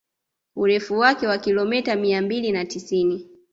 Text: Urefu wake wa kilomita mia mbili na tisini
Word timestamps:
Urefu 0.55 0.99
wake 0.99 1.27
wa 1.27 1.37
kilomita 1.37 1.95
mia 1.95 2.21
mbili 2.21 2.51
na 2.51 2.65
tisini 2.65 3.29